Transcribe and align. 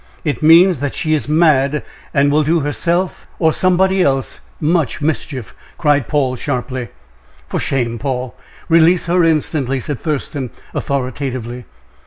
"It 0.23 0.41
means 0.41 0.79
that 0.79 0.95
she 0.95 1.13
is 1.13 1.29
mad, 1.29 1.83
and 2.11 2.31
will 2.31 2.41
do 2.41 2.61
herself 2.61 3.27
or 3.37 3.53
somebody 3.53 4.01
else 4.01 4.39
much 4.59 4.99
mischief," 4.99 5.53
cried 5.77 6.07
Paul, 6.07 6.35
sharply. 6.35 6.87
"For 7.47 7.59
shame, 7.59 7.99
Paul! 7.99 8.33
Release 8.67 9.05
her 9.05 9.23
instantly," 9.23 9.79
said 9.79 9.99
Thurston, 9.99 10.49
authoritatively. 10.73 11.65